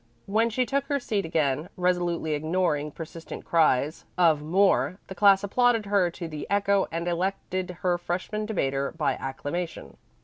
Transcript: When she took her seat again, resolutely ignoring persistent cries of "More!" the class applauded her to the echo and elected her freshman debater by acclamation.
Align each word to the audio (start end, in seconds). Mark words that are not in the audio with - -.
When 0.25 0.49
she 0.49 0.65
took 0.65 0.85
her 0.85 0.99
seat 0.99 1.25
again, 1.25 1.69
resolutely 1.77 2.31
ignoring 2.33 2.89
persistent 2.89 3.45
cries 3.45 4.03
of 4.17 4.41
"More!" 4.41 4.97
the 5.05 5.13
class 5.13 5.43
applauded 5.43 5.85
her 5.85 6.09
to 6.09 6.27
the 6.27 6.47
echo 6.49 6.87
and 6.91 7.07
elected 7.07 7.77
her 7.83 7.99
freshman 7.99 8.47
debater 8.47 8.91
by 8.97 9.13
acclamation. 9.13 9.97